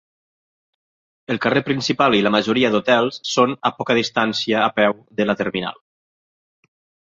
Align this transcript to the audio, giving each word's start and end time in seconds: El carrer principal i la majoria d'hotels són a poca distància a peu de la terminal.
El 1.33 1.39
carrer 1.43 1.61
principal 1.67 2.17
i 2.21 2.21
la 2.29 2.31
majoria 2.37 2.73
d'hotels 2.77 3.21
són 3.33 3.55
a 3.71 3.75
poca 3.83 3.99
distància 4.01 4.59
a 4.65 4.73
peu 4.81 4.99
de 5.21 5.31
la 5.31 5.39
terminal. 5.45 5.81